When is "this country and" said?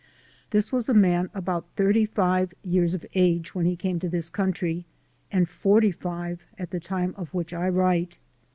4.09-5.47